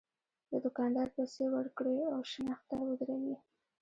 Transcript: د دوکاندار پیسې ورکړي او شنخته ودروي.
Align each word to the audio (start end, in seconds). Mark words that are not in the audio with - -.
د 0.49 0.51
دوکاندار 0.63 1.07
پیسې 1.17 1.43
ورکړي 1.55 1.97
او 2.13 2.19
شنخته 2.31 2.75
ودروي. 2.81 3.35